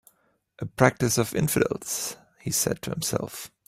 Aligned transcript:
"A 0.57 0.65
practice 0.65 1.19
of 1.19 1.35
infidels," 1.35 2.17
he 2.39 2.49
said 2.49 2.81
to 2.81 2.89
himself. 2.89 3.51